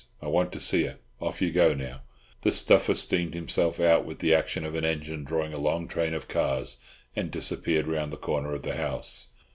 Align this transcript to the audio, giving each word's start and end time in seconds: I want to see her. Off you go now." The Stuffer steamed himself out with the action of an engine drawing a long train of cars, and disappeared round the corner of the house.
I 0.19 0.25
want 0.25 0.51
to 0.53 0.59
see 0.59 0.85
her. 0.85 0.97
Off 1.19 1.43
you 1.43 1.51
go 1.51 1.75
now." 1.75 2.01
The 2.41 2.51
Stuffer 2.51 2.95
steamed 2.95 3.35
himself 3.35 3.79
out 3.79 4.03
with 4.03 4.17
the 4.17 4.33
action 4.33 4.65
of 4.65 4.73
an 4.73 4.83
engine 4.83 5.23
drawing 5.23 5.53
a 5.53 5.59
long 5.59 5.87
train 5.87 6.15
of 6.15 6.27
cars, 6.27 6.77
and 7.15 7.29
disappeared 7.29 7.85
round 7.87 8.11
the 8.11 8.17
corner 8.17 8.51
of 8.55 8.63
the 8.63 8.77
house. 8.77 9.27